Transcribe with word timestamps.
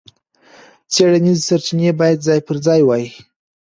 څېړنیزې 0.93 1.43
سرچینې 1.49 1.91
باید 1.99 2.25
ځای 2.27 2.39
پر 2.47 2.55
ځای 2.65 2.81
وای. 2.85 3.05